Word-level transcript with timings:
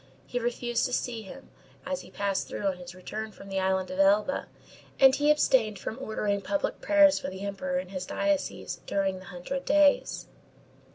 He 0.25 0.39
refused 0.39 0.85
to 0.87 0.93
see 0.93 1.21
him, 1.21 1.51
as 1.85 2.01
he 2.01 2.09
passed 2.09 2.47
through 2.47 2.65
on 2.65 2.77
his 2.77 2.95
return 2.95 3.31
from 3.31 3.49
the 3.49 3.59
island 3.59 3.91
of 3.91 3.99
Elba, 3.99 4.47
and 4.99 5.13
he 5.13 5.29
abstained 5.29 5.77
from 5.77 5.99
ordering 6.01 6.41
public 6.41 6.81
prayers 6.81 7.19
for 7.19 7.29
the 7.29 7.41
Emperor 7.45 7.77
in 7.77 7.89
his 7.89 8.07
diocese 8.07 8.79
during 8.87 9.19
the 9.19 9.25
Hundred 9.25 9.63
Days. 9.63 10.25